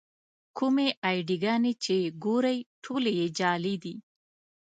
کومې 0.57 0.87
اې 1.07 1.17
ډي 1.27 1.37
ګانې 1.43 1.73
چې 1.83 1.95
ګورئ 2.23 2.57
ټولې 2.83 3.11
یې 3.19 3.27
جعلي 3.37 3.75
دي. 3.83 3.95